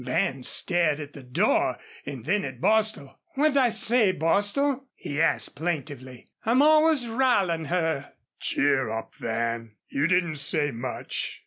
Van 0.03 0.41
stared 0.41 0.99
at 0.99 1.13
the 1.13 1.21
door 1.21 1.77
and 2.07 2.25
then 2.25 2.43
at 2.43 2.59
Bostil. 2.59 3.19
"What'd 3.35 3.55
I 3.55 3.69
say, 3.69 4.11
Bostil?" 4.11 4.87
he 4.95 5.21
asked, 5.21 5.55
plaintively. 5.55 6.25
"I'm 6.43 6.63
always 6.63 7.05
r'ilin' 7.05 7.65
her." 7.65 8.13
"Cheer 8.39 8.89
up, 8.89 9.13
Van. 9.13 9.75
You 9.89 10.07
didn't 10.07 10.37
say 10.37 10.71
much. 10.71 11.39